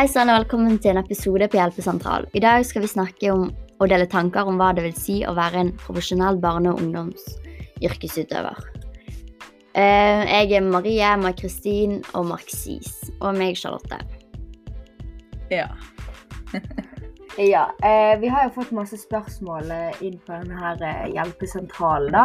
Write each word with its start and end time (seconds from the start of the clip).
Hei 0.00 0.06
sann 0.08 0.30
og 0.32 0.38
velkommen 0.38 0.78
til 0.80 0.94
en 0.94 0.98
episode 1.02 1.44
på 1.52 1.58
Hjelpesentral. 1.58 2.22
I 2.32 2.40
dag 2.40 2.62
skal 2.64 2.80
vi 2.80 2.88
snakke 2.88 3.34
om 3.34 3.42
og 3.52 3.90
dele 3.92 4.06
tanker 4.08 4.48
om 4.48 4.56
hva 4.56 4.70
det 4.72 4.86
vil 4.86 4.94
si 4.96 5.16
å 5.28 5.34
være 5.36 5.60
en 5.60 5.72
profesjonell 5.76 6.38
barne- 6.40 6.70
og 6.72 6.80
ungdomsyrkesutøver. 6.80 8.56
Eh, 9.74 10.24
Jeg 10.24 10.52
er 10.56 10.64
Marie, 10.64 11.10
Mai-Kristin 11.20 11.98
og 12.14 12.30
Marksis. 12.30 13.10
Og 13.20 13.36
meg, 13.36 13.60
Charlotte. 13.60 14.00
Ja. 15.50 15.68
Ja, 17.38 17.70
eh, 17.84 18.18
vi 18.20 18.28
har 18.28 18.48
jo 18.48 18.50
fått 18.56 18.72
masse 18.74 18.96
spørsmål 18.98 19.70
eh, 19.70 20.00
inn 20.02 20.16
på 20.26 20.34
denne 20.34 20.90
hjelpesentralen. 21.14 22.12
da. 22.12 22.24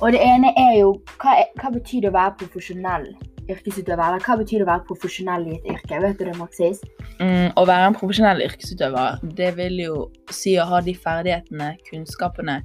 Og 0.00 0.12
det 0.12 0.20
ene 0.20 0.50
er 0.58 0.74
jo 0.80 0.90
hva, 1.20 1.36
hva 1.60 1.70
betyr 1.70 2.02
det 2.02 2.10
å 2.10 2.16
være 2.16 2.34
profesjonell 2.42 3.06
yrkesutøver? 3.54 4.18
Hva 4.24 4.36
betyr 4.40 4.62
det 4.62 4.66
å 4.66 4.70
være 4.70 4.86
profesjonell 4.88 5.46
i 5.48 5.56
et 5.58 5.70
yrke? 5.74 6.00
Vet 6.04 6.18
du 6.18 6.26
det, 6.28 6.36
Maxis? 6.38 6.82
Mm, 7.20 7.50
å 7.58 7.64
være 7.68 7.90
en 7.90 7.96
profesjonell 7.98 8.44
yrkesutøver, 8.46 9.22
det 9.38 9.54
vil 9.58 9.80
jo 9.82 9.96
si 10.34 10.56
å 10.60 10.68
ha 10.70 10.82
de 10.84 10.94
ferdighetene, 10.96 11.72
kunnskapene, 11.90 12.60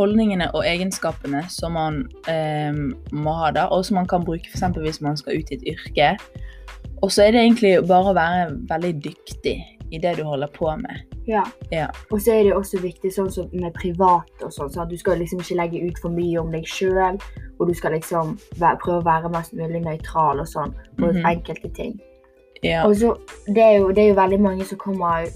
holdningene 0.00 0.48
og 0.56 0.64
egenskapene 0.64 1.42
som 1.52 1.76
man 1.76 2.04
eh, 2.30 2.76
må 3.12 3.34
ha 3.42 3.50
da, 3.56 3.66
og 3.74 3.84
som 3.86 4.00
man 4.00 4.08
kan 4.10 4.24
bruke 4.24 4.48
f.eks. 4.48 4.80
hvis 4.80 5.02
man 5.04 5.18
skal 5.20 5.40
ut 5.40 5.52
i 5.52 5.58
et 5.58 5.68
yrke. 5.74 6.14
Og 7.00 7.12
så 7.12 7.26
er 7.26 7.34
det 7.34 7.44
egentlig 7.44 7.74
bare 7.88 8.12
å 8.12 8.16
være 8.16 8.48
veldig 8.70 8.94
dyktig 9.04 9.58
i 9.90 9.98
det 9.98 10.16
du 10.18 10.24
holder 10.24 10.50
på 10.54 10.70
med. 10.76 11.06
Ja. 11.26 11.44
Ja. 11.70 11.88
Og 12.10 12.20
så 12.22 12.34
er 12.34 12.44
det 12.46 12.56
også 12.56 12.80
viktig 12.82 13.12
sånn 13.14 13.30
som 13.32 13.50
med 13.52 13.74
privat 13.76 14.44
og 14.44 14.52
sånn, 14.54 14.70
så 14.72 14.86
du 14.88 14.96
skal 15.00 15.20
liksom 15.20 15.42
ikke 15.42 15.58
legge 15.58 15.82
ut 15.88 16.00
for 16.02 16.14
mye 16.14 16.40
om 16.40 16.52
deg 16.54 16.68
sjøl, 16.68 17.18
og 17.60 17.68
du 17.68 17.74
skal 17.74 17.92
liksom 17.92 18.38
være, 18.58 18.78
prøve 18.82 19.02
å 19.02 19.04
være 19.04 19.30
mest 19.34 19.52
mulig 19.52 19.82
nøytral 19.84 20.40
og 20.40 20.46
sånn 20.48 20.72
på 20.98 21.12
Mhm. 21.12 21.26
enkelte 21.26 21.70
ting. 21.76 22.00
Yeah. 22.64 22.86
Og 22.86 22.96
så, 22.96 23.14
det 23.46 23.62
er, 23.62 23.78
jo, 23.78 23.88
det 23.92 23.98
er 24.04 24.08
jo 24.08 24.14
veldig 24.20 24.40
mange 24.40 24.64
som 24.64 24.78
kommer 24.78 25.28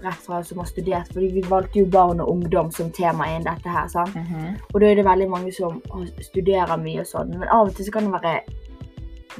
rett 0.00 0.20
fra 0.24 0.42
som 0.44 0.58
har 0.58 0.66
studert, 0.66 1.10
fordi 1.12 1.32
vi 1.34 1.42
valgte 1.42 1.78
jo 1.80 1.86
barn 1.86 2.20
og 2.20 2.28
ungdom 2.28 2.70
som 2.72 2.90
tema 2.90 3.26
i 3.28 3.42
dette 3.42 3.68
her, 3.68 3.88
sant? 3.88 4.14
Mhm. 4.14 4.56
Og 4.74 4.80
da 4.80 4.86
er 4.86 4.94
det 4.94 5.04
veldig 5.04 5.28
mange 5.30 5.52
som 5.52 5.82
studerer 6.20 6.76
mye 6.80 7.00
og 7.00 7.06
sånn, 7.06 7.38
men 7.38 7.48
av 7.48 7.68
og 7.68 7.74
til 7.74 7.84
så 7.84 7.92
kan 7.92 8.04
det 8.04 8.12
være 8.12 8.40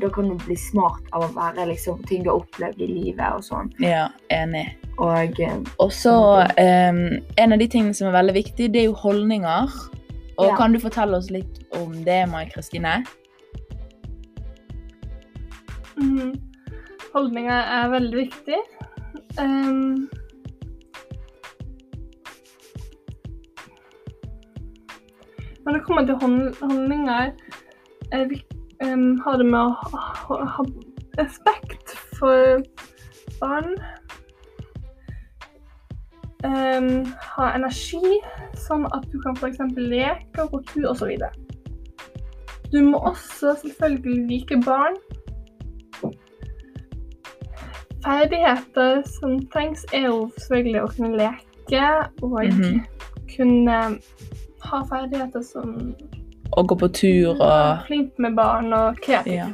da 0.00 0.08
kan 0.08 0.28
du 0.28 0.36
bli 0.46 0.55
smart 0.56 1.02
av 1.12 1.22
å 1.22 1.34
være 1.34 1.66
liksom, 1.66 2.05
ting 2.06 2.22
du 2.22 2.30
har 2.30 2.38
opplevd 2.41 2.80
i 2.80 2.86
livet 2.86 3.33
og 3.34 3.42
sånn. 3.42 3.72
ja, 3.80 4.08
enig. 4.30 4.68
Og 4.98 5.41
eh, 5.41 5.88
så 5.88 6.14
em, 6.56 7.20
En 7.38 7.52
av 7.52 7.58
de 7.58 7.66
tingene 7.68 7.94
som 7.94 8.08
er 8.08 8.12
veldig 8.22 8.34
viktig, 8.34 8.72
det 8.72 8.83
er 8.83 8.84
jo 8.84 8.92
holdninger. 8.94 9.68
Og 10.41 10.46
Ja. 10.46 10.56
Kan 10.56 10.72
du 10.72 10.80
fortelle 10.80 11.16
oss 11.16 11.28
litt 11.30 11.58
om 11.77 11.92
det, 12.05 12.22
Mai 12.30 12.46
Kristine? 12.48 13.05
Mm. 16.00 16.33
Holdninger 17.12 17.60
er 17.77 17.91
veldig 17.92 18.16
viktig. 18.16 18.62
Um. 19.38 20.08
når 25.70 25.78
det 25.78 25.86
kommer 25.86 26.06
til 26.06 26.14
holdninger, 26.14 27.30
um, 28.84 29.20
har 29.24 29.36
det 29.36 29.46
med 29.46 29.61
å 29.61 29.74
ha, 29.92 30.38
ha 30.56 30.64
respekt 31.20 31.92
for 32.18 32.62
barn. 33.38 33.77
Um, 36.42 37.05
ha 37.36 37.52
energi, 37.55 38.18
sånn 38.66 38.86
at 38.94 39.06
du 39.12 39.19
kan 39.25 39.36
f.eks. 39.36 39.58
leke 39.77 40.44
og 40.44 40.50
gå 40.55 40.61
tur 40.72 40.91
osv. 40.92 41.12
Du 42.72 42.78
må 42.86 42.98
også 43.11 43.56
selvfølgelig 43.62 44.28
like 44.30 44.61
barn. 44.67 44.94
Ferdigheter 48.05 49.02
som 49.20 49.35
trengs, 49.52 49.85
er 49.92 50.07
jo 50.08 50.30
selvfølgelig 50.39 50.83
å 50.83 50.89
kunne 50.96 51.17
leke 51.20 51.83
og 52.23 52.39
Mhm. 52.45 52.80
kunne 53.36 53.98
ha 54.62 54.83
ferdigheter 54.89 55.42
som 55.42 55.95
Å 56.56 56.67
gå 56.67 56.74
på 56.79 56.89
tur 56.92 57.29
og 57.40 57.86
flink 57.86 58.18
med 58.18 58.35
barn 58.35 58.73
og 58.73 58.96
kreativ. 58.96 59.33
Ja. 59.33 59.46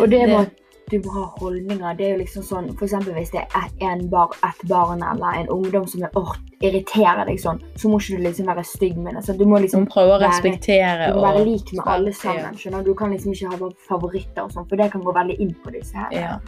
Og 0.00 0.08
det 0.10 0.30
at 0.30 0.50
du 0.90 0.98
må 1.04 1.12
ha 1.14 1.24
holdninger, 1.38 1.96
det 1.96 2.06
er 2.06 2.10
jo 2.16 2.20
liksom 2.24 2.42
sånn 2.42 2.68
For 2.78 2.86
hvis 2.86 3.30
det 3.32 3.40
er 3.40 3.64
et- 3.64 3.82
en 3.82 4.08
bar, 4.08 4.30
et 4.44 4.68
barn 4.68 5.02
eller 5.02 5.40
en 5.40 5.48
ungdom 5.48 5.86
som 5.88 6.02
er 6.02 6.10
ork, 6.16 6.38
irriterer 6.62 7.24
deg 7.26 7.38
sånn, 7.38 7.60
så 7.76 7.88
må 7.88 8.00
ikke 8.00 8.16
du 8.18 8.22
liksom 8.24 8.46
være 8.46 8.64
stygg 8.64 8.96
med 8.96 9.14
det. 9.14 9.24
Så 9.24 9.36
du 9.38 9.44
må 9.44 9.60
liksom 9.60 9.86
prøve 9.86 10.16
å 10.16 10.20
være- 10.20 10.30
respektere 10.30 11.12
du 11.12 11.20
må 11.20 11.22
være 11.22 11.44
lik 11.44 11.72
med 11.72 11.86
alle 11.86 12.12
sammen. 12.12 12.54
skjønner 12.54 12.84
Du 12.84 12.88
Du 12.88 12.94
kan 12.94 13.10
liksom 13.10 13.32
ikke 13.32 13.50
ha 13.50 13.70
favoritter 13.88 14.42
og 14.42 14.50
sånn, 14.50 14.68
for 14.68 14.76
det 14.76 14.90
kan 14.90 15.02
gå 15.02 15.12
veldig 15.14 15.38
inn 15.40 15.54
på 15.62 15.70
disse 15.70 15.92
her. 15.94 16.08
Ja. 16.10 16.38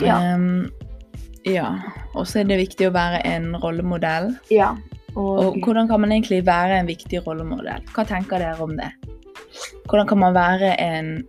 Ja. 0.00 0.34
Um, 0.34 0.70
ja. 1.44 1.78
Og 2.14 2.26
så 2.26 2.40
er 2.40 2.44
det 2.50 2.58
viktig 2.58 2.88
å 2.90 2.92
være 2.92 3.22
en 3.24 3.54
rollemodell. 3.62 4.34
Ja. 4.50 4.74
Og, 5.16 5.38
Og 5.38 5.54
hvordan 5.64 5.88
kan 5.88 6.00
man 6.00 6.12
egentlig 6.12 6.44
være 6.44 6.80
en 6.80 6.86
viktig 6.90 7.22
rollemodell? 7.26 7.80
Hva 7.94 8.04
tenker 8.04 8.42
dere 8.42 8.60
om 8.60 8.76
det? 8.76 8.90
Hvordan 9.88 10.08
kan 10.10 10.18
man 10.18 10.34
være 10.34 10.74
en 10.82 11.24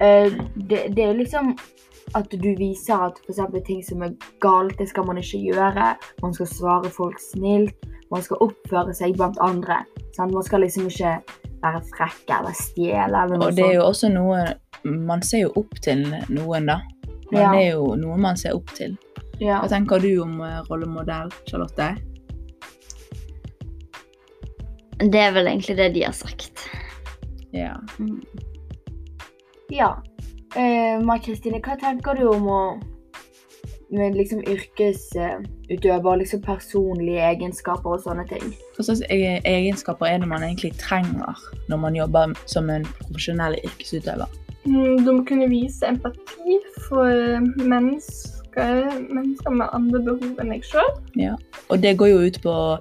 eh, 0.00 0.32
det, 0.56 0.96
det 0.96 1.04
er 1.04 1.18
liksom 1.18 1.56
at 2.14 2.28
du 2.30 2.50
viser 2.58 3.06
at 3.08 3.20
eksempel 3.28 3.62
ting 3.64 3.80
som 3.84 4.02
er 4.04 4.12
galt, 4.42 4.74
det 4.78 4.88
skal 4.90 5.06
man 5.08 5.20
ikke 5.20 5.38
gjøre. 5.38 5.94
Man 6.22 6.34
skal 6.36 6.50
svare 6.50 6.90
folk 6.92 7.20
snilt. 7.32 7.86
Man 8.12 8.24
skal 8.24 8.42
oppføre 8.44 8.92
seg 8.94 9.16
blant 9.16 9.38
andre. 9.40 9.82
Sant? 10.16 10.34
Man 10.34 10.44
skal 10.44 10.60
liksom 10.66 10.90
ikke 10.90 11.14
være 11.62 11.80
frekk 11.94 12.34
eller 12.36 12.58
stjele 12.58 13.22
eller 13.22 13.38
noe 13.38 13.48
Og 13.48 13.56
det 13.56 13.64
er 13.64 13.76
jo 13.78 13.86
også 13.86 14.10
noe 14.12 14.42
Man 14.82 15.22
ser 15.22 15.44
jo 15.46 15.52
opp 15.62 15.76
til 15.80 16.02
noen, 16.28 16.66
da. 16.66 16.80
Men 17.30 17.40
Ja. 17.40 17.52
er 17.54 17.68
jo 17.76 17.94
noe 17.96 18.16
man 18.18 18.36
ser 18.36 18.56
opp 18.58 18.68
til. 18.74 18.96
Ja. 19.38 19.60
Hva 19.62 19.68
tenker 19.70 20.02
du 20.02 20.10
om 20.24 20.40
eh, 20.42 20.58
rollemodell, 20.68 21.30
Charlotte? 21.46 21.94
Det 24.98 25.20
er 25.22 25.32
vel 25.32 25.46
egentlig 25.46 25.76
det 25.78 25.94
de 25.94 26.02
har 26.02 26.12
sagt. 26.12 26.66
Ja. 27.54 27.76
Mm. 27.98 28.20
Ja. 29.72 29.92
Eh, 30.52 30.98
Mai-Kristine, 31.00 31.62
hva 31.64 31.78
tenker 31.80 32.18
du 32.18 32.26
om 32.28 32.48
å 32.52 32.62
med 33.92 34.14
liksom 34.16 34.40
yrkesutøver, 34.48 36.16
liksom 36.22 36.40
personlige 36.44 37.24
egenskaper 37.28 37.96
og 37.96 38.04
sånne 38.04 38.24
ting? 38.30 38.54
Hva 38.76 38.86
slags 38.86 39.02
e- 39.12 39.40
egenskaper 39.48 40.08
er 40.08 40.22
det 40.22 40.28
man 40.30 40.44
egentlig 40.46 40.72
trenger 40.80 41.36
når 41.68 41.82
man 41.82 41.96
jobber 41.98 42.32
som 42.48 42.70
en 42.72 42.86
profesjonell 43.02 43.58
yrkesutøver? 43.60 44.28
Mm, 44.64 45.04
Du 45.04 45.12
må 45.12 45.24
kunne 45.28 45.48
vise 45.50 45.86
empati 45.88 46.58
for 46.88 47.40
mennesker, 47.58 48.88
mennesker 49.12 49.50
med 49.60 49.68
andre 49.72 50.00
behov 50.08 50.40
enn 50.40 50.52
deg 50.54 50.64
sjøl. 50.64 50.92
Ja. 51.18 51.36
Og 51.68 51.82
det 51.82 51.96
går 52.00 52.12
jo 52.12 52.22
ut 52.28 52.40
på 52.44 52.52
å 52.52 52.78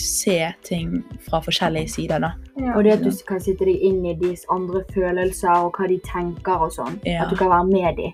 se 0.00 0.52
ting 0.62 1.02
fra 1.28 1.40
forskjellige 1.44 1.88
sider, 1.88 2.18
da. 2.18 2.32
Ja. 2.58 2.74
Og 2.76 2.84
det 2.84 2.92
at 2.98 3.04
du 3.04 3.10
kan 3.28 3.40
sitte 3.40 3.64
deg 3.68 3.82
inn 3.86 4.04
i 4.06 4.14
deres 4.18 4.44
andre 4.50 4.82
følelser 4.94 5.66
og 5.66 5.78
hva 5.78 5.88
de 5.90 5.98
tenker 6.06 6.64
og 6.66 6.72
sånn. 6.74 6.98
Ja. 7.06 7.24
At 7.24 7.30
du 7.30 7.36
kan 7.40 7.52
være 7.52 7.66
med 7.70 8.00
dem. 8.00 8.12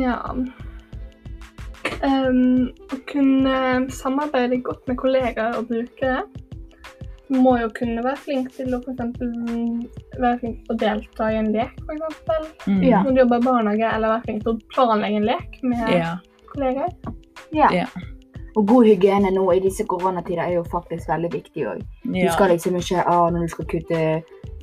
ja. 0.00 0.16
um, 2.04 2.68
å 2.92 2.98
kunne 3.10 3.56
samarbeide 3.90 4.60
godt 4.64 4.86
med 4.88 5.00
kollegaer 5.00 5.58
og 5.58 5.68
brukere. 5.72 6.22
Må 7.30 7.56
jo 7.60 7.68
kunne 7.76 8.02
være 8.02 8.18
flink 8.18 8.48
til 8.56 8.74
å 8.74 8.80
for 8.82 8.90
eksempel, 8.90 9.28
være 10.18 10.38
flink 10.40 10.64
til 10.66 10.74
å 10.74 10.78
delta 10.80 11.28
i 11.30 11.36
en 11.38 11.52
lek, 11.54 11.76
f.eks. 11.86 12.22
Mm. 12.66 12.80
Ja. 12.82 13.02
Når 13.06 13.10
du 13.14 13.20
jobber 13.22 13.38
i 13.38 13.46
barnehage, 13.46 13.90
eller 13.94 14.16
være 14.16 14.24
flink 14.26 14.42
til 14.42 14.56
å 14.56 14.62
planlegge 14.74 15.20
en 15.20 15.28
lek 15.28 15.60
med 15.62 15.92
Ja. 15.94 16.16
kollegaer. 16.50 16.90
Ja. 17.54 17.70
Ja. 17.74 17.86
Og 18.60 18.66
god 18.68 18.84
hygiene 18.90 19.30
nå 19.32 19.46
i 19.54 19.60
disse 19.64 19.86
koronatider 19.88 20.42
er 20.44 20.52
jo 20.58 20.62
faktisk 20.68 21.08
veldig 21.08 21.30
viktig 21.32 21.62
òg. 21.70 21.80
Du 22.04 22.26
skal 22.34 22.50
liksom 22.52 22.76
ikke 22.76 23.04
ah, 23.08 23.30
Når 23.32 23.46
du 23.46 23.48
skal 23.54 23.68
kutte 23.70 24.00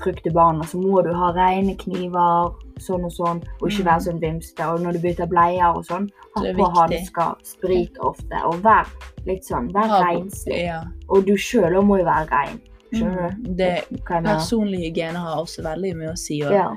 frukt 0.03 0.19
til 0.23 0.33
barna, 0.35 0.65
så 0.69 0.77
må 0.77 1.01
du 1.01 1.09
ha 1.17 1.31
rene 1.33 1.73
kniver, 1.81 2.51
sånn 2.83 3.07
og 3.07 3.13
sånn, 3.15 3.39
og 3.57 3.63
ikke 3.71 3.81
Mm. 3.81 3.88
være 3.88 4.03
sånn 4.05 4.19
vimsete. 4.21 4.67
Og 4.69 4.83
når 4.83 4.94
du 4.94 4.99
bytter 5.07 5.25
bleier 5.31 5.73
og 5.73 5.85
sånn, 5.88 6.05
ha 6.35 6.44
på 6.59 6.67
hansker, 6.75 7.31
sprit 7.44 7.97
ofte, 8.05 8.44
og 8.45 8.59
vær 8.61 8.85
litt 9.25 9.41
sånn, 9.49 9.71
vær 9.73 9.89
renslig. 10.05 10.59
Ja. 10.67 10.83
Og 11.09 11.25
du 11.25 11.33
sjøl 11.33 11.79
må 11.81 11.97
jo 11.97 12.05
være 12.05 12.27
rein. 12.29 12.61
Skjønner 12.94 13.33
Mm. 13.33 13.55
Det, 13.57 13.71
du 13.89 13.97
hva 14.05 14.21
personlig 14.23 14.79
hygiene 14.85 15.17
har 15.17 15.41
også 15.41 15.63
veldig 15.65 15.95
mye 15.97 16.11
å 16.13 16.17
si. 16.17 16.44
Og, 16.45 16.51
Ja. 16.53 16.69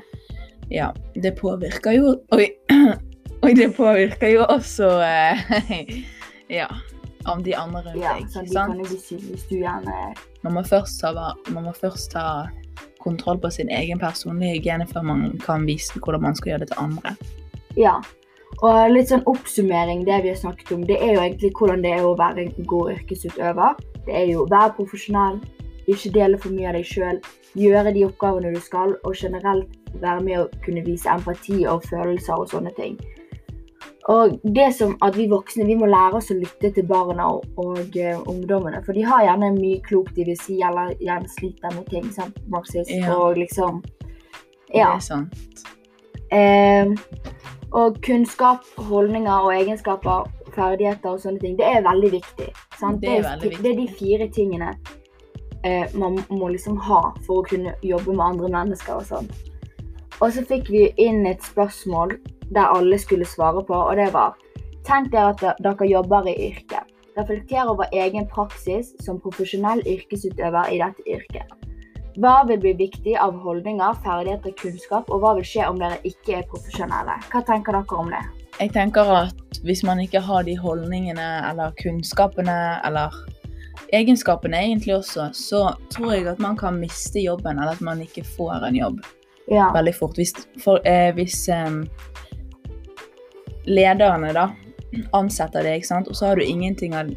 ja, 0.70 0.92
det 1.14 1.36
påvirker 1.36 1.92
jo 1.98 2.16
Oi! 2.32 2.48
Oi, 3.44 3.52
det 3.54 3.74
påvirker 3.76 4.32
jo 4.32 4.46
også 4.48 4.88
eh, 5.04 5.44
Ja. 6.60 6.66
Om 7.28 7.42
de 7.44 7.52
andre 7.56 7.82
rundt 7.84 8.00
ja, 8.00 8.14
deg. 8.16 8.30
så 8.32 8.42
de 8.46 8.52
sant? 8.54 8.72
kan 8.72 8.78
jo 8.80 8.96
syke 8.96 9.26
hvis 9.28 9.42
du 9.50 9.58
gjerne 9.60 9.96
Man 10.40 10.54
må 10.56 10.62
ta, 10.64 11.10
man 11.52 11.66
må 11.66 11.74
først 11.76 12.14
ta 12.14 12.46
kontroll 13.00 13.38
på 13.40 13.50
sin 13.50 13.68
egen 13.68 14.00
personlige 14.00 14.56
hygiene 14.56 14.86
før 14.88 15.04
man 15.08 15.26
kan 15.44 15.66
vise 15.68 16.00
hvordan 16.00 16.22
man 16.22 16.36
skal 16.36 16.52
gjøre 16.52 16.64
det 16.64 16.70
til 16.72 16.80
andre. 16.80 17.14
Ja. 17.76 17.98
Og 18.60 18.90
litt 18.92 19.08
sånn 19.12 19.24
oppsummering, 19.30 20.02
det 20.04 20.18
vi 20.24 20.32
har 20.32 20.40
snakket 20.40 20.72
om, 20.74 20.82
det 20.84 20.98
er 21.00 21.14
jo 21.14 21.22
egentlig 21.22 21.52
hvordan 21.56 21.84
det 21.84 21.94
er 21.96 22.04
å 22.04 22.16
være 22.18 22.44
en 22.44 22.68
god 22.68 22.92
yrkesutøver. 22.96 23.78
Det 24.08 24.16
er 24.16 24.26
jo 24.32 24.42
å 24.44 24.48
være 24.50 24.74
profesjonell, 24.80 25.38
ikke 25.88 26.12
dele 26.16 26.40
for 26.40 26.52
mye 26.52 26.68
av 26.72 26.76
deg 26.76 26.88
sjøl, 26.88 27.20
gjøre 27.56 27.94
de 27.96 28.04
oppgavene 28.08 28.52
du 28.52 28.60
skal, 28.62 28.96
og 29.04 29.16
generelt 29.16 29.70
være 30.02 30.26
med 30.26 30.42
å 30.42 30.48
kunne 30.64 30.84
vise 30.86 31.08
empati 31.10 31.62
og 31.70 31.86
følelser 31.88 32.42
og 32.42 32.52
sånne 32.52 32.74
ting. 32.76 32.98
Og 34.08 34.38
det 34.42 34.70
som 34.74 34.94
at 35.04 35.16
vi 35.16 35.26
voksne 35.28 35.66
vi 35.68 35.76
må 35.76 35.86
lære 35.90 36.18
oss 36.18 36.30
å 36.32 36.38
lytte 36.38 36.70
til 36.72 36.86
barna 36.88 37.26
og, 37.34 37.44
og 37.60 37.96
uh, 38.00 38.22
ungdommene. 38.30 38.80
For 38.86 38.96
de 38.96 39.04
har 39.04 39.26
gjerne 39.26 39.52
mye 39.58 39.80
klokt 39.84 40.16
de 40.16 40.24
vil 40.30 40.38
si, 40.40 40.60
eller 40.64 40.94
gjerne 41.00 41.28
sliter 41.28 41.74
med 41.76 41.86
ting. 41.92 42.08
sant, 42.12 42.38
Marxist, 42.48 42.90
Ja. 42.90 43.12
Og 43.16 43.36
liksom 43.36 43.82
Ja. 44.74 44.94
Det 44.94 44.96
er 44.96 45.00
sant. 45.00 45.34
Uh, 46.30 46.96
og 47.72 48.00
kunnskap, 48.02 48.64
holdninger 48.76 49.46
og 49.46 49.54
egenskaper, 49.54 50.30
ferdigheter 50.54 51.10
og 51.10 51.20
sånne 51.20 51.40
ting, 51.40 51.58
det 51.58 51.66
er 51.66 51.82
veldig 51.82 52.10
viktig. 52.12 52.48
Sant? 52.78 53.02
Det 53.02 53.18
er 53.18 53.22
veldig 53.22 53.62
det 53.62 53.70
er 53.70 53.76
de 53.76 53.88
fire 53.98 54.28
tingene 54.34 54.72
uh, 55.66 55.86
man 55.98 56.18
må 56.30 56.48
liksom 56.48 56.78
ha 56.88 57.02
for 57.26 57.42
å 57.42 57.46
kunne 57.46 57.74
jobbe 57.82 58.14
med 58.14 58.24
andre 58.24 58.48
mennesker 58.48 58.96
og 58.96 59.06
sånn. 59.06 59.30
Og 60.20 60.34
så 60.36 60.44
fikk 60.44 60.68
vi 60.68 60.88
inn 61.00 61.24
et 61.28 61.40
spørsmål 61.44 62.12
der 62.52 62.68
alle 62.68 62.98
skulle 63.00 63.28
svare 63.28 63.62
på, 63.64 63.74
og 63.74 63.96
det 63.96 64.10
var 64.12 64.36
Tenk 64.84 65.10
dere 65.12 65.34
at 65.34 65.60
dere 65.60 65.86
jobber 65.86 66.26
i 66.28 66.34
yrket. 66.48 66.88
Reflekter 67.18 67.68
over 67.68 67.88
egen 67.92 68.24
praksis 68.28 68.94
som 69.04 69.18
profesjonell 69.20 69.82
yrkesutøver 69.84 70.72
i 70.72 70.78
dette 70.80 71.04
yrket. 71.04 71.52
Hva 72.20 72.40
vil 72.48 72.58
bli 72.62 72.72
viktig 72.78 73.14
av 73.20 73.36
holdninger, 73.44 74.00
ferdigheter, 74.04 74.54
kunnskap, 74.58 75.12
og 75.12 75.20
hva 75.22 75.34
vil 75.36 75.46
skje 75.46 75.68
om 75.68 75.78
dere 75.80 76.00
ikke 76.08 76.40
er 76.40 76.48
profesjonelle? 76.48 77.18
Hva 77.28 77.44
tenker 77.46 77.76
dere 77.76 78.00
om 78.00 78.10
det? 78.12 78.24
Jeg 78.56 78.72
tenker 78.74 79.12
at 79.14 79.60
hvis 79.68 79.84
man 79.86 80.00
ikke 80.00 80.24
har 80.24 80.48
de 80.48 80.56
holdningene 80.58 81.28
eller 81.52 81.76
kunnskapene 81.80 82.58
eller 82.88 83.14
egenskapene 83.92 84.64
egentlig 84.64 84.96
også, 84.96 85.30
så 85.36 85.62
tror 85.92 86.16
jeg 86.16 86.28
at 86.32 86.42
man 86.42 86.56
kan 86.56 86.80
miste 86.80 87.20
jobben, 87.20 87.60
eller 87.60 87.76
at 87.76 87.84
man 87.84 88.00
ikke 88.04 88.24
får 88.36 88.68
en 88.68 88.80
jobb 88.80 89.00
Ja. 89.50 89.70
veldig 89.74 89.94
fort. 89.98 90.18
Hvis, 90.18 90.34
for, 90.62 90.78
eh, 90.86 91.10
hvis 91.16 91.48
um, 91.50 91.82
lederne 93.66 94.30
da 94.36 94.48
ansetter 95.16 95.66
deg, 95.66 95.86
og 95.98 96.14
så 96.14 96.30
har 96.30 96.38
du 96.38 96.44
ingenting 96.46 96.94
av 96.94 97.10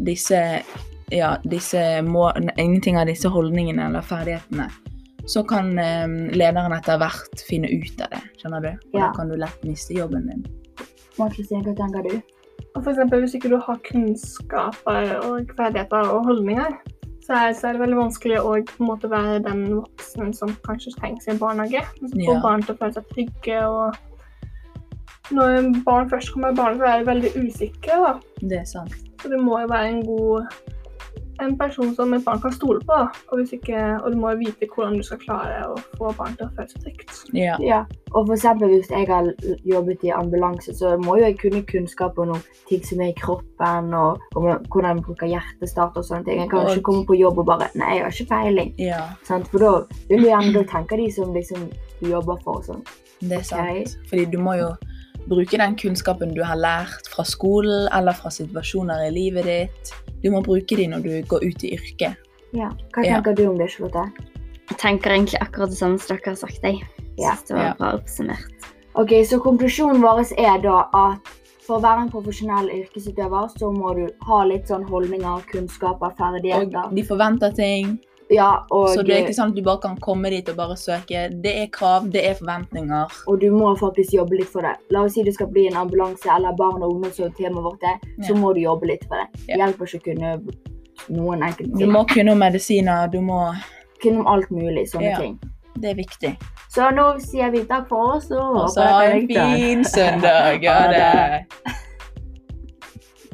disse 0.00 0.40
ja, 1.12 1.34
disse 1.44 1.80
må, 2.02 2.30
ingenting 2.56 2.96
av 2.96 3.06
disse 3.10 3.28
holdningene 3.28 3.90
eller 3.90 4.04
ferdighetene, 4.06 4.70
så 5.28 5.42
kan 5.46 5.74
um, 5.76 6.16
lederen 6.34 6.72
etter 6.74 6.98
hvert 6.98 7.44
finne 7.46 7.68
ut 7.68 8.00
av 8.00 8.14
det, 8.14 8.22
skjønner 8.40 8.64
du? 8.64 8.70
Og 8.72 8.98
Ja. 8.98 9.06
da 9.06 9.12
kan 9.18 9.28
du 9.28 9.36
lett 9.36 9.66
miste 9.68 9.94
jobben 9.94 10.26
din. 10.30 10.46
Hva 11.18 11.28
tenker 11.28 12.08
du? 12.08 12.16
For 12.72 12.90
eksempel, 12.90 13.20
hvis 13.20 13.34
ikke 13.36 13.52
du 13.52 13.58
har 13.60 13.78
kunnskaper 13.84 15.18
og 15.28 15.52
ferdigheter 15.56 16.08
og 16.08 16.24
holdninger, 16.30 16.78
så 17.22 17.32
er, 17.38 17.52
så 17.54 17.68
er 17.68 17.72
det 17.76 17.80
veldig 17.84 17.98
vanskelig 18.00 18.38
å 18.42 18.54
måte 18.82 19.10
være 19.10 19.42
den 19.44 19.60
voksne 19.76 20.32
som 20.34 20.54
kanskje 20.66 20.94
trengs 20.98 21.28
i 21.28 21.30
en 21.34 21.38
barnehage. 21.38 21.84
Få 22.02 22.34
Ja. 22.34 22.40
barn 22.42 22.62
til 22.62 22.74
å 22.74 22.78
føle 22.78 22.92
seg 22.94 23.08
trygge. 23.14 23.60
og 23.68 23.94
Når 25.30 25.84
barn 25.84 26.10
først 26.10 26.32
kommer 26.32 26.50
i 26.50 26.54
barnehage, 26.54 26.82
så 26.82 26.92
er 26.92 26.98
de 26.98 27.10
veldig 27.12 27.32
usikre. 27.46 27.96
da. 28.06 28.12
Det 28.40 28.58
er 28.58 28.64
sant. 28.64 28.92
Så 29.22 29.28
det 29.30 29.38
må 29.40 29.60
jo 29.60 29.68
være 29.68 29.88
en 29.88 30.02
god 30.06 30.46
en 31.44 31.56
person 31.58 31.94
som 31.94 32.12
et 32.14 32.24
barn 32.24 32.40
kan 32.40 32.52
stole 32.52 32.80
på. 32.86 32.98
Og, 33.28 33.38
hvis 33.38 33.52
ikke, 33.56 33.78
og 34.04 34.12
du 34.12 34.18
må 34.18 34.32
vite 34.40 34.68
hvordan 34.74 34.96
du 34.96 35.02
skal 35.06 35.18
klare 35.18 35.62
å 35.68 35.76
få 35.98 36.12
barn 36.18 36.36
til 36.38 36.46
å 36.46 36.50
føle 36.56 36.68
seg 36.70 36.82
trygt. 36.86 37.12
Ja. 37.36 37.56
Ja, 37.60 37.80
og 38.12 38.26
for 38.28 38.34
eksempel 38.36 38.68
hvis 38.72 38.90
jeg 38.90 39.06
har 39.08 39.28
jobbet 39.68 40.04
i 40.04 40.12
ambulanse, 40.14 40.74
så 40.78 40.94
må 41.02 41.16
jo 41.18 41.24
jeg 41.26 41.38
kunne 41.42 41.62
kunnskap 41.68 42.18
om 42.18 42.32
noen 42.32 42.42
ting 42.68 42.82
som 42.84 43.00
er 43.00 43.12
i 43.12 43.18
kroppen, 43.18 43.92
og 43.94 44.20
om 44.36 44.48
hvordan 44.68 44.96
man 44.96 45.02
bruker 45.06 45.26
hjertestart 45.30 45.96
og 45.96 46.04
sånne 46.04 46.24
ting. 46.28 46.40
Jeg 46.40 46.50
kan 46.50 46.60
jo 46.60 46.66
Og- 46.66 46.76
ikke 46.76 46.88
komme 46.90 47.06
på 47.06 47.18
jobb 47.18 47.38
og 47.38 47.46
bare 47.46 47.68
Nei, 47.74 47.94
jeg 47.96 48.02
har 48.04 48.10
ikke 48.10 48.28
peiling. 48.28 48.74
ja, 48.78 49.02
Sant? 49.24 49.48
For 49.48 49.58
da 49.58 49.72
vil 50.08 50.22
du 50.22 50.28
gjerne 50.28 50.66
tenke 50.68 50.96
de 50.96 51.10
som 51.12 51.32
liksom 51.34 51.70
du 52.02 52.08
jobber 52.10 52.36
for 52.42 52.56
og 52.58 52.64
sånn. 52.64 52.82
det 53.20 53.38
er 53.38 53.42
sant. 53.42 53.88
sant. 53.88 54.08
Fordi 54.08 54.24
du 54.30 54.38
må 54.38 54.54
jo 54.58 54.68
bruke 55.28 55.56
den 55.56 55.76
kunnskapen 55.76 56.34
du 56.34 56.42
har 56.42 56.56
lært 56.56 57.06
fra 57.08 57.22
skolen 57.22 57.88
eller 57.92 58.12
fra 58.12 58.28
situasjoner 58.30 59.06
i 59.06 59.10
livet 59.10 59.44
ditt. 59.44 59.92
Du 60.22 60.30
må 60.30 60.42
bruke 60.42 60.76
de 60.76 60.86
når 60.86 61.02
du 61.02 61.22
går 61.28 61.44
ut 61.48 61.64
i 61.64 61.74
yrket. 61.76 62.16
Ja. 62.52 62.70
Hva 62.94 63.04
Ja. 63.04 63.16
tenker 63.20 63.34
du 63.34 63.46
om 63.48 63.58
det, 63.58 63.70
Charlotte? 63.70 64.12
Jeg 64.70 64.78
tenker 64.78 65.10
egentlig 65.10 65.40
akkurat 65.40 65.70
det 65.70 65.78
samme 65.78 65.98
som 65.98 66.16
dere 66.16 66.30
har 66.30 66.34
sagt. 66.36 66.62
Jeg 66.62 66.82
Ja. 67.18 67.30
synes 67.34 67.46
det 67.48 67.56
var 67.56 67.62
Ja. 67.64 67.74
bra 67.78 67.92
oppsummert. 67.98 68.46
Ok, 68.94 69.08
Så 69.24 69.40
konklusjonen 69.40 70.00
vår 70.02 70.32
er 70.38 70.58
da 70.62 70.88
at 70.92 71.18
for 71.66 71.78
å 71.78 71.82
være 71.82 72.02
en 72.02 72.10
profesjonell 72.10 72.68
yrkesutøver, 72.70 73.48
så 73.58 73.72
må 73.72 73.94
du 73.94 74.08
ha 74.26 74.44
litt 74.44 74.66
sånn 74.68 74.84
holdninger, 74.88 75.42
kunnskaper, 75.52 76.14
ferdigheter. 76.16 76.88
Og 76.88 76.94
de 76.94 77.02
forventer 77.02 77.54
ting, 77.54 77.98
Ja, 78.32 78.50
og, 78.72 78.86
så 78.94 79.02
det 79.04 79.12
er 79.14 79.22
ikke 79.26 79.34
sånn 79.36 79.50
at 79.52 79.56
du 79.58 79.62
bare 79.66 79.80
kan 79.82 79.96
komme 80.00 80.30
dit 80.32 80.48
og 80.48 80.56
bare 80.56 80.76
søke. 80.80 81.26
Det 81.44 81.52
er 81.62 81.66
krav, 81.74 82.06
det 82.14 82.22
er 82.30 82.34
forventninger. 82.38 83.12
og 83.28 83.40
du 83.42 83.50
må 83.52 83.74
faktisk 83.76 84.14
jobbe 84.16 84.38
litt 84.40 84.48
for 84.48 84.62
det. 84.64 84.74
La 84.94 85.02
oss 85.04 85.12
si 85.18 85.22
du 85.26 85.32
skal 85.36 85.50
bli 85.52 85.66
en 85.68 85.76
ambulanse 85.82 86.30
eller 86.32 86.56
barn 86.56 86.80
og 86.82 86.94
ungdom, 86.96 87.12
som 87.12 87.32
temaet 87.36 87.64
vårt 87.66 87.82
er, 87.84 87.98
så 88.24 88.32
Ja. 88.32 88.40
må 88.40 88.54
du 88.54 88.60
jobbe 88.60 88.86
litt 88.88 89.04
for 89.04 89.16
det. 89.20 89.28
Det 89.46 89.48
Ja. 89.58 89.66
hjelper 89.66 89.84
ikke 89.84 90.00
å 90.00 90.04
kunne 90.08 90.32
noen 91.10 91.42
enkelte 91.42 91.78
Du 91.78 91.86
må 91.86 92.06
kunne 92.08 92.32
om 92.32 92.38
medisiner, 92.38 93.10
du 93.10 93.20
må 93.20 93.54
Kunne 94.02 94.18
om 94.20 94.26
alt 94.26 94.50
mulig, 94.50 94.88
sånne 94.90 95.16
ting. 95.16 95.38
Det 95.78 95.90
er 95.90 95.94
viktig. 95.94 96.36
Så 96.74 96.90
nå 96.92 97.20
sier 97.20 97.50
vi 97.50 97.60
takk 97.64 97.88
for 97.88 98.16
oss, 98.16 98.30
og 98.30 98.68
så 98.70 98.82
ha 98.82 99.02
en 99.04 99.28
fin 99.28 99.84
søndag. 99.84 100.64
Ha 100.66 100.88
det. 100.96 101.46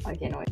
Okay, 0.06 0.28
Ok, 0.28 0.32
nå. 0.32 0.44